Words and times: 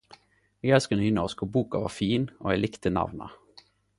Eg 0.67 0.71
elsker 0.77 0.99
nynorsk 1.01 1.43
og 1.47 1.51
boka 1.57 1.83
var 1.85 1.95
fin 1.99 2.27
og 2.39 2.49
eg 2.55 2.59
likte 2.65 2.95
navna. 2.99 3.31